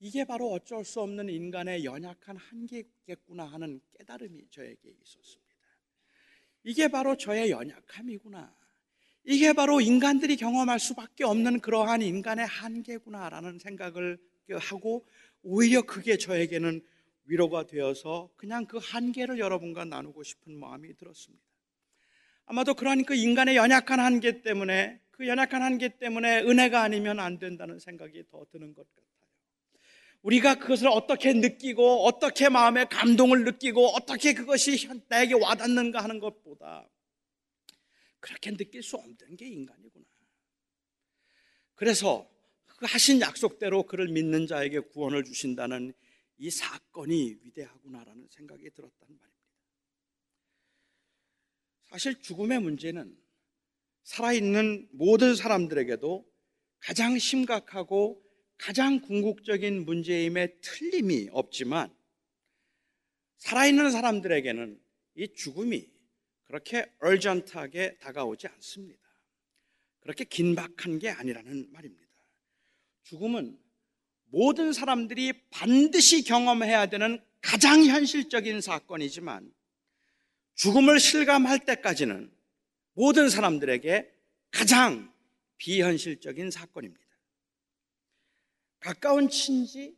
[0.00, 5.54] 이게 바로 어쩔 수 없는 인간의 연약한 한계겠구나 하는 깨달음이 저에게 있었습니다.
[6.64, 8.56] 이게 바로 저의 연약함이구나.
[9.24, 14.18] 이게 바로 인간들이 경험할 수밖에 없는 그러한 인간의 한계구나라는 생각을
[14.52, 15.06] 하고
[15.42, 16.80] 오히려 그게 저에게는
[17.24, 21.44] 위로가 되어서 그냥 그 한계를 여러분과 나누고 싶은 마음이 들었습니다.
[22.46, 27.80] 아마도 그러한 그 인간의 연약한 한계 때문에 그 연약한 한계 때문에 은혜가 아니면 안 된다는
[27.80, 29.08] 생각이 더 드는 것 같아요.
[30.22, 36.88] 우리가 그것을 어떻게 느끼고 어떻게 마음의 감동을 느끼고 어떻게 그것이 나에게 와닿는가 하는 것보다
[38.20, 40.04] 그렇게 느낄 수 없는 게 인간이구나.
[41.74, 42.30] 그래서
[42.66, 45.94] 그 하신 약속대로 그를 믿는 자에게 구원을 주신다는
[46.36, 49.38] 이 사건이 위대하구나라는 생각이 들었단 말입니다.
[51.90, 53.27] 사실 죽음의 문제는
[54.08, 56.26] 살아있는 모든 사람들에게도
[56.80, 58.22] 가장 심각하고
[58.56, 61.94] 가장 궁극적인 문제임에 틀림이 없지만
[63.36, 64.80] 살아있는 사람들에게는
[65.16, 65.90] 이 죽음이
[66.44, 68.98] 그렇게 얼전트하게 다가오지 않습니다.
[70.00, 72.08] 그렇게 긴박한 게 아니라는 말입니다.
[73.02, 73.58] 죽음은
[74.30, 79.52] 모든 사람들이 반드시 경험해야 되는 가장 현실적인 사건이지만
[80.54, 82.37] 죽음을 실감할 때까지는
[82.98, 84.12] 모든 사람들에게
[84.50, 85.14] 가장
[85.58, 87.06] 비현실적인 사건입니다.
[88.80, 89.96] 가까운 친지,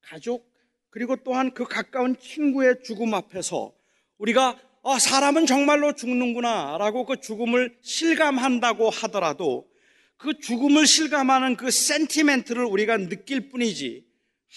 [0.00, 0.52] 가족,
[0.88, 3.72] 그리고 또한 그 가까운 친구의 죽음 앞에서
[4.18, 9.70] 우리가 아, 사람은 정말로 죽는구나 라고 그 죽음을 실감한다고 하더라도
[10.16, 14.04] 그 죽음을 실감하는 그 센티멘트를 우리가 느낄 뿐이지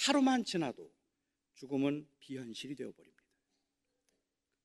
[0.08, 0.92] 하루만 지나도
[1.54, 3.24] 죽음은 비현실이 되어버립니다.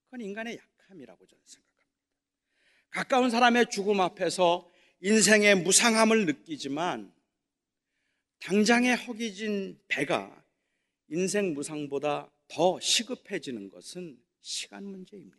[0.05, 1.67] 그건 인간의 약함이라고 저는 생각합니다.
[2.98, 4.68] 가까운 사람의 죽음 앞에서
[5.02, 7.14] 인생의 무상함을 느끼지만
[8.40, 10.44] 당장에 허기진 배가
[11.06, 15.38] 인생 무상보다 더 시급해지는 것은 시간 문제입니다.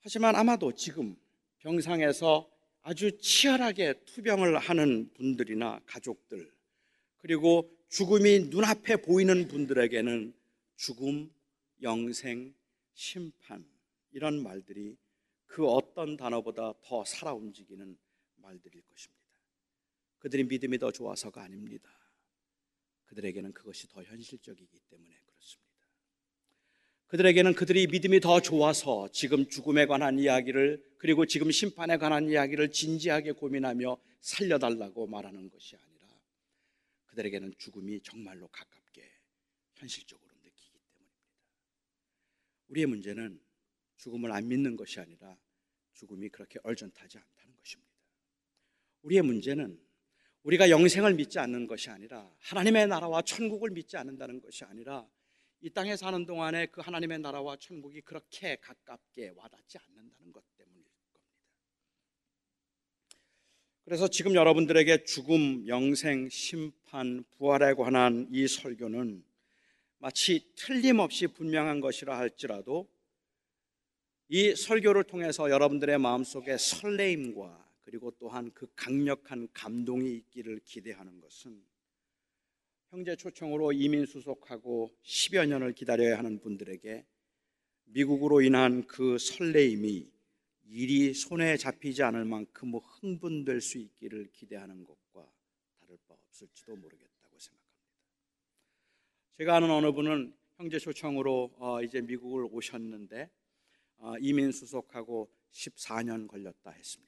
[0.00, 1.16] 하지만 아마도 지금
[1.60, 2.46] 병상에서
[2.82, 6.52] 아주 치열하게 투병을 하는 분들이나 가족들,
[7.16, 10.34] 그리고 죽음이 눈앞에 보이는 분들에게는
[10.76, 11.32] 죽음,
[11.80, 12.54] 영생,
[12.92, 13.64] 심판,
[14.16, 14.96] 이런 말들이
[15.44, 17.98] 그 어떤 단어보다 더 살아 움직이는
[18.36, 19.22] 말들일 것입니다.
[20.20, 21.90] 그들이 믿음이 더 좋아서가 아닙니다.
[23.04, 25.66] 그들에게는 그것이 더 현실적이기 때문에 그렇습니다.
[27.08, 33.32] 그들에게는 그들이 믿음이 더 좋아서 지금 죽음에 관한 이야기를 그리고 지금 심판에 관한 이야기를 진지하게
[33.32, 36.06] 고민하며 살려달라고 말하는 것이 아니라
[37.08, 39.12] 그들에게는 죽음이 정말로 가깝게
[39.74, 41.20] 현실적으로 느끼기 때문입니다.
[42.68, 43.45] 우리의 문제는
[43.96, 45.36] 죽음을 안 믿는 것이 아니라
[45.92, 47.92] 죽음이 그렇게 얼전하지 않다는 것입니다.
[49.02, 49.80] 우리의 문제는
[50.42, 55.08] 우리가 영생을 믿지 않는 것이 아니라 하나님의 나라와 천국을 믿지 않는다는 것이 아니라
[55.60, 61.20] 이 땅에 사는 동안에 그 하나님의 나라와 천국이 그렇게 가깝게 와닿지 않는다는 것 때문일 겁니다.
[63.84, 69.24] 그래서 지금 여러분들에게 죽음, 영생, 심판, 부활에 관한 이 설교는
[69.98, 72.88] 마치 틀림없이 분명한 것이라 할지라도
[74.28, 81.62] 이 설교를 통해서 여러분들의 마음속에 설레임과 그리고 또한 그 강력한 감동이 있기를 기대하는 것은
[82.90, 87.04] 형제 초청으로 이민 수속하고 10여 년을 기다려야 하는 분들에게
[87.84, 90.10] 미국으로 인한 그 설레임이
[90.70, 95.30] 일이 손에 잡히지 않을 만큼 흥분될 수 있기를 기대하는 것과
[95.78, 97.76] 다를 바 없을지도 모르겠다고 생각합니다.
[99.38, 103.45] 제가 아는 어느 분은 형제 초청으로 어, 이제 미국을 오셨는데 어,
[104.20, 107.06] 이민 수속하고 14년 걸렸다 했습니다.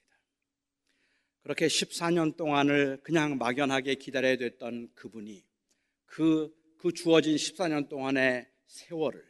[1.43, 5.45] 그렇게 14년 동안을 그냥 막연하게 기다려야 됐던 그분이
[6.05, 9.25] 그, 그 주어진 14년 동안의 세월을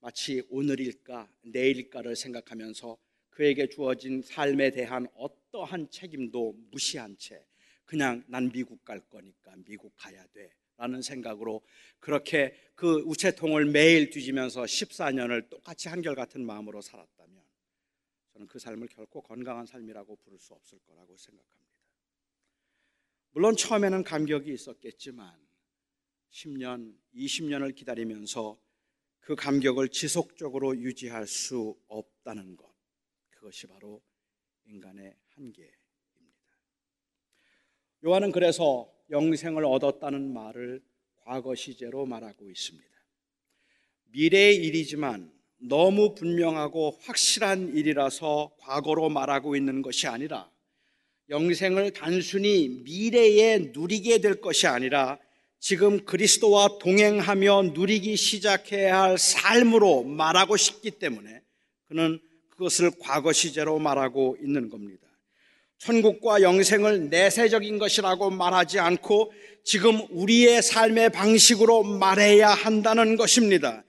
[0.00, 2.98] 마치 오늘일까 내일일까를 생각하면서
[3.30, 7.46] 그에게 주어진 삶에 대한 어떠한 책임도 무시한 채
[7.84, 11.62] 그냥 난 미국 갈 거니까 미국 가야 돼 라는 생각으로
[12.00, 17.42] 그렇게 그 우체통을 매일 뒤지면서 14년을 똑같이 한결같은 마음으로 살았다면
[18.32, 21.62] 저는 그 삶을 결코 건강한 삶이라고 부를 수 없을 거라고 생각합니다.
[23.30, 25.40] 물론 처음에는 감격이 있었겠지만
[26.30, 28.58] 10년, 20년을 기다리면서
[29.20, 32.72] 그 감격을 지속적으로 유지할 수 없다는 것.
[33.30, 34.02] 그것이 바로
[34.66, 35.72] 인간의 한계입니다.
[38.04, 40.82] 요한은 그래서 영생을 얻었다는 말을
[41.20, 42.90] 과거 시제로 말하고 있습니다.
[44.10, 50.50] 미래의 일이지만 너무 분명하고 확실한 일이라서 과거로 말하고 있는 것이 아니라
[51.28, 55.18] 영생을 단순히 미래에 누리게 될 것이 아니라
[55.60, 61.42] 지금 그리스도와 동행하며 누리기 시작해야 할 삶으로 말하고 싶기 때문에
[61.84, 65.06] 그는 그것을 과거 시제로 말하고 있는 겁니다.
[65.82, 69.32] 천국과 영생을 내세적인 것이라고 말하지 않고
[69.64, 73.82] 지금 우리의 삶의 방식으로 말해야 한다는 것입니다.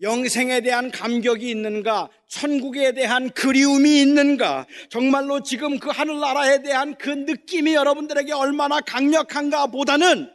[0.00, 2.08] 영생에 대한 감격이 있는가?
[2.28, 4.68] 천국에 대한 그리움이 있는가?
[4.90, 10.30] 정말로 지금 그 하늘나라에 대한 그 느낌이 여러분들에게 얼마나 강력한가 보다는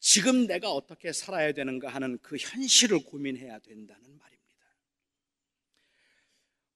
[0.00, 4.24] 지금 내가 어떻게 살아야 되는가 하는 그 현실을 고민해야 된다는 말입니다.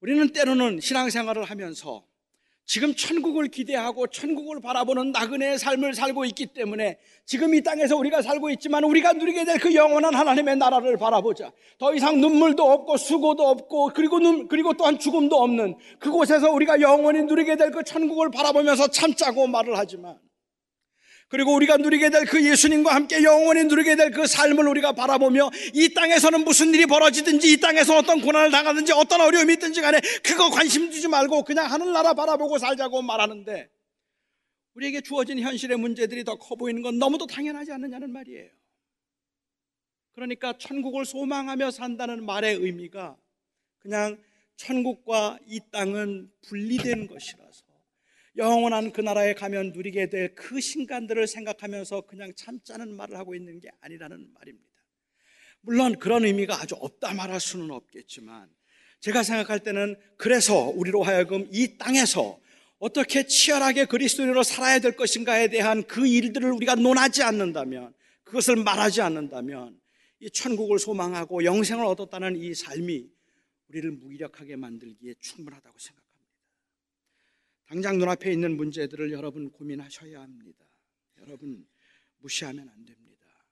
[0.01, 2.07] 우리는 때로는 신앙생활을 하면서
[2.69, 8.51] 지금 천국을 기대하고 천국을 바라보는 나그네의 삶을 살고 있기 때문에 지금 이 땅에서 우리가 살고
[8.51, 11.51] 있지만 우리가 누리게 될 그 영원한 하나님의 나라를 바라보자.
[11.79, 17.23] 더 이상 눈물도 없고 수고도 없고 그리고 눈, 그리고 또한 죽음도 없는 그곳에서 우리가 영원히
[17.23, 20.19] 누리게 될 그 천국을 바라보면서 참자고 말을 하지만
[21.29, 25.93] 그리고 우리가 누리게 될 그 예수님과 함께 영원히 누리게 될 그 삶을 우리가 바라보며 이
[25.93, 30.89] 땅에서는 무슨 일이 벌어지든지 이 땅에서 어떤 고난을 당하든지 어떤 어려움이 있든지 간에 그거 관심
[30.91, 33.69] 두지 말고 그냥 하늘나라 바라보고 살자고 말하는데
[34.75, 38.49] 우리에게 주어진 현실의 문제들이 더 커 보이는 건 너무도 당연하지 않느냐는 말이에요.
[40.13, 43.17] 그러니까 천국을 소망하며 산다는 말의 의미가
[43.81, 44.17] 그냥
[44.57, 47.65] 천국과 이 땅은 분리된 것이라서
[48.39, 53.69] 영원한 그 나라에 가면 누리게 될 그 신간들을 생각하면서 그냥 참자는 말을 하고 있는 게
[53.81, 54.69] 아니라는 말입니다.
[55.61, 58.49] 물론 그런 의미가 아주 없다 말할 수는 없겠지만
[59.01, 62.39] 제가 생각할 때는 그래서 우리로 하여금 이 땅에서
[62.79, 69.81] 어떻게 치열하게 그리스도인으로 살아야 될 것인가에 대한 그 일들을 우리가 논하지 않는다면 그것을 말하지 않는다면
[70.21, 73.09] 이 천국을 소망하고 영생을 얻었다는 이 삶이
[73.69, 76.08] 우리를 무기력하게 만들기에 충분하다고 생각합니다.
[77.69, 80.67] 당장 눈앞에 있는 문제들을 여러분 고민하셔야 합니다.
[81.19, 81.69] 여러분
[82.17, 83.47] 무시하면 안 됩니다.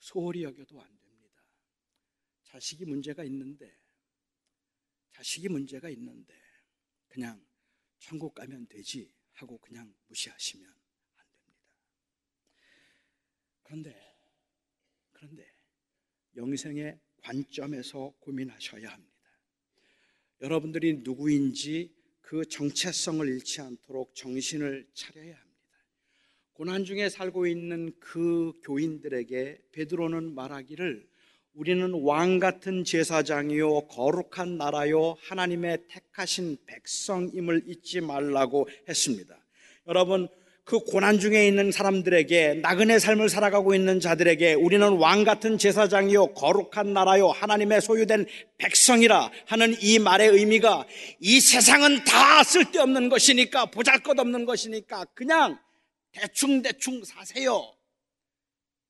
[0.00, 1.44] 소홀히 여겨도 안 됩니다.
[2.42, 3.72] 자식이 문제가 있는데
[5.12, 6.34] 자식이 문제가 있는데
[7.06, 7.40] 그냥
[8.00, 11.62] 천국 가면 되지 하고 그냥 무시하시면 안 됩니다.
[13.62, 14.16] 그런데
[15.12, 15.48] 그런데
[16.34, 19.14] 영생의 관점에서 고민하셔야 합니다.
[20.40, 21.95] 여러분들이 누구인지
[22.26, 25.46] 그 정체성을 잃지 않도록 정신을 차려야 합니다.
[26.54, 31.08] 고난 중에 살고 있는 그 교인들에게 베드로는 말하기를
[31.54, 39.38] 우리는 왕 같은 제사장이요 거룩한 나라요 하나님의 택하신 백성임을 잊지 말라고 했습니다.
[39.86, 40.26] 여러분
[40.66, 46.92] 그 고난 중에 있는 사람들에게 나그네 삶을 살아가고 있는 자들에게 우리는 왕 같은 제사장이요 거룩한
[46.92, 48.26] 나라요 하나님의 소유된
[48.58, 50.84] 백성이라 하는 이 말의 의미가
[51.20, 55.56] 이 세상은 다 쓸데없는 것이니까 보잘것없는 것이니까 그냥
[56.10, 57.72] 대충 대충 사세요.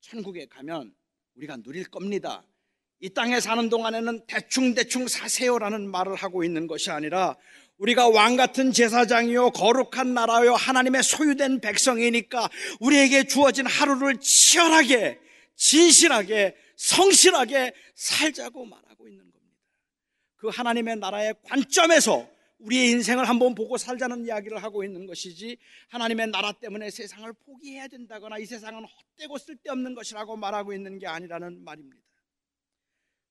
[0.00, 0.94] 천국에 가면
[1.34, 2.42] 우리가 누릴 겁니다.
[3.00, 7.36] 이 땅에 사는 동안에는 대충대충 사세요라는 말을 하고 있는 것이 아니라
[7.78, 12.48] 우리가 왕 같은 제사장이요 거룩한 나라요 하나님의 소유된 백성이니까
[12.80, 15.20] 우리에게 주어진 하루를 치열하게
[15.56, 19.56] 진실하게 성실하게 살자고 말하고 있는 겁니다.
[20.36, 25.58] 그 하나님의 나라의 관점에서 우리의 인생을 한번 보고 살자는 이야기를 하고 있는 것이지
[25.88, 31.62] 하나님의 나라 때문에 세상을 포기해야 된다거나 이 세상은 헛되고 쓸데없는 것이라고 말하고 있는 게 아니라는
[31.64, 32.02] 말입니다.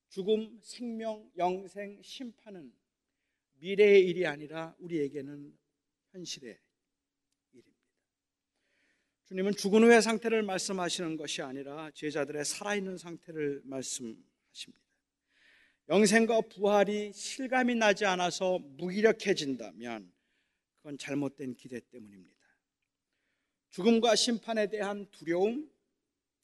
[0.08, 2.72] 죽음, 생명, 영생, 심판은
[3.58, 5.56] 미래의 일이 아니라 우리에게는
[6.12, 6.58] 현실의
[7.52, 7.80] 일입니다.
[9.26, 14.84] 주님은 죽은 후의 상태를 말씀하시는 것이 아니라 제자들의 살아있는 상태를 말씀하십니다.
[15.88, 20.12] 영생과 부활이 실감이 나지 않아서 무기력해진다면
[20.78, 22.36] 그건 잘못된 기대 때문입니다.
[23.70, 25.70] 죽음과 심판에 대한 두려움,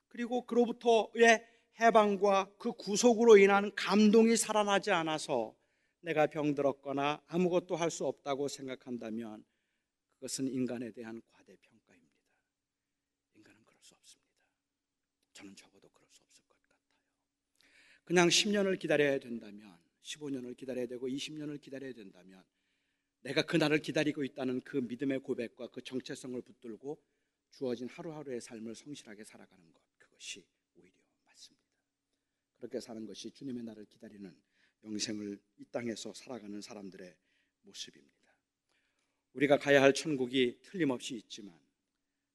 [0.09, 1.45] 그리고 그로부터의
[1.81, 5.57] 해방과 그 구속으로 인한 감동이 살아나지 않아서
[6.03, 9.45] 내가 병들었거나 아무것도 할 수 없다고 생각한다면
[10.15, 12.17] 그것은 인간에 대한 과대평가입니다.
[13.35, 14.33] 인간은 그럴 수 없습니다.
[15.33, 16.79] 저는 적어도 그럴 수 없을 것 같아요.
[18.05, 22.45] 그냥 10년을 기다려야 된다면, 15년을 기다려야 되고 20년을 기다려야 된다면
[23.23, 27.01] 내가 그날을 기다리고 있다는 그 믿음의 고백과 그 정체성을 붙들고
[27.51, 30.45] 주어진 하루하루의 삶을 성실하게 살아가는 것 그것이
[30.75, 30.97] 오히려
[31.27, 31.67] 맞습니다.
[32.57, 34.35] 그렇게 사는 것이 주님의 날을 기다리는
[34.85, 37.15] 영생을 이 땅에서 살아가는 사람들의
[37.63, 38.13] 모습입니다.
[39.35, 41.59] 우리가 가야 할 천국이 틀림없이 있지만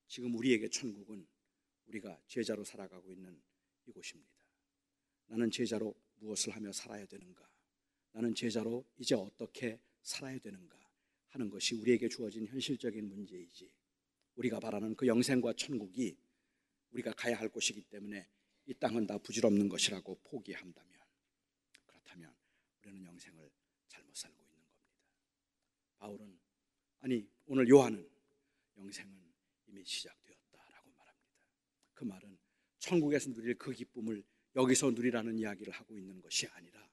[0.07, 1.27] 지금 우리에게 천국은
[1.87, 3.39] 우리가 제자로 살아가고 있는
[3.85, 4.31] 이곳입니다.
[5.27, 7.47] 나는 제자로 무엇을 하며 살아야 되는가?
[8.13, 10.77] 나는 제자로 이제 어떻게 살아야 되는가?
[11.29, 13.69] 하는 것이 우리에게 주어진 현실적인 문제이지.
[14.35, 16.17] 우리가 바라는 그 영생과 천국이
[16.91, 18.27] 우리가 가야 할 곳이기 때문에
[18.65, 20.96] 이 땅은 다 부질없는 것이라고 포기한다면
[22.87, 23.51] 우리는 영생을
[23.87, 24.81] 잘못 살고 있는 겁니다.
[25.97, 26.39] 바울은
[26.99, 28.09] 아니 오늘 요한은
[28.77, 29.33] 영생은
[29.67, 31.35] 이미 시작되었다라고 말합니다.
[31.93, 32.37] 그 말은
[32.79, 34.23] 천국에서 누릴 그 기쁨을
[34.55, 36.89] 여기서 누리라는 이야기를 하고 있는 것이 아니라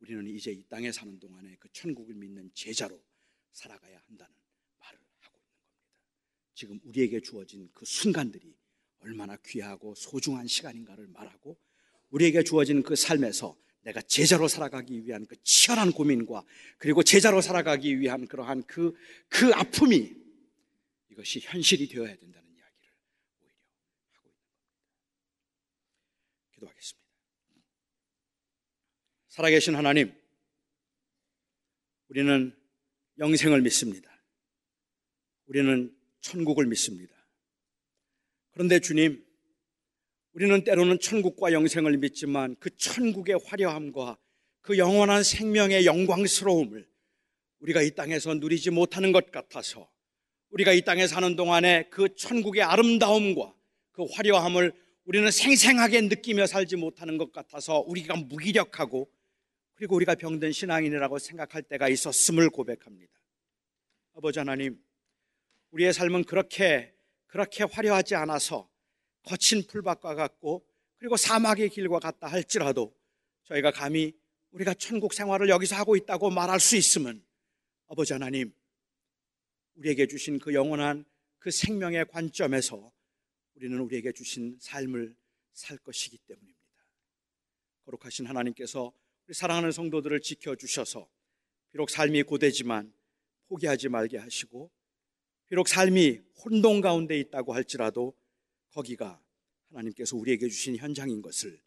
[0.00, 3.00] 우리는 이제 이 땅에 사는 동안에 그 천국을 믿는 제자로
[3.52, 4.34] 살아가야 한다는
[4.78, 5.80] 말을 하고 있는 겁니다.
[6.54, 8.56] 지금 우리에게 주어진 그 순간들이
[8.98, 11.56] 얼마나 귀하고 소중한 시간인가를 말하고
[12.10, 16.44] 우리에게 주어진 그 삶에서 내가 제자로 살아가기 위한 그 치열한 고민과
[16.78, 18.94] 그리고 제자로 살아가기 위한 그러한 그,
[19.28, 20.14] 그 아픔이
[21.10, 22.92] 이것이 현실이 되어야 된다는 이야기를
[23.40, 23.54] 오히려
[24.14, 24.70] 하고 있는 겁니다.
[26.54, 27.08] 기도하겠습니다.
[29.28, 30.12] 살아계신 하나님,
[32.08, 32.56] 우리는
[33.18, 34.08] 영생을 믿습니다.
[35.46, 37.14] 우리는 천국을 믿습니다.
[38.50, 39.24] 그런데 주님,
[40.38, 44.16] 우리는 때로는 천국과 영생을 믿지만 그 천국의 화려함과
[44.60, 46.88] 그 영원한 생명의 영광스러움을
[47.58, 49.90] 우리가 이 땅에서 누리지 못하는 것 같아서
[50.50, 53.52] 우리가 이 땅에 사는 동안에 그 천국의 아름다움과
[53.90, 54.72] 그 화려함을
[55.06, 59.10] 우리는 생생하게 느끼며 살지 못하는 것 같아서 우리가 무기력하고
[59.74, 63.12] 그리고 우리가 병든 신앙인이라고 생각할 때가 있었음을 고백합니다.
[64.14, 64.78] 아버지 하나님,
[65.72, 66.94] 우리의 삶은 그렇게
[67.26, 68.67] 그렇게 화려하지 않아서
[69.28, 70.66] 거친 풀밭과 같고
[70.96, 72.94] 그리고 사막의 길과 같다 할지라도
[73.44, 74.14] 저희가 감히
[74.52, 77.22] 우리가 천국 생활을 여기서 하고 있다고 말할 수 있으면
[77.88, 78.52] 아버지 하나님
[79.74, 81.04] 우리에게 주신 그 영원한
[81.38, 82.90] 그 생명의 관점에서
[83.54, 85.14] 우리는 우리에게 주신 삶을
[85.52, 86.58] 살 것이기 때문입니다.
[87.84, 88.92] 거룩하신 하나님께서
[89.26, 91.06] 우리 사랑하는 성도들을 지켜 주셔서
[91.70, 92.92] 비록 삶이 고되지만
[93.48, 94.70] 포기하지 말게 하시고
[95.48, 98.14] 비록 삶이 혼동 가운데 있다고 할지라도
[98.78, 99.20] 거기가
[99.70, 101.60] 하나님께서 우리에게 주신 현장인 것을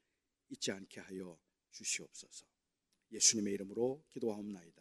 [0.47, 1.37] 잊지 않게 하여
[1.71, 2.45] 주시옵소서.
[3.11, 4.80] 예수님의 이름으로 기도하옵나이다.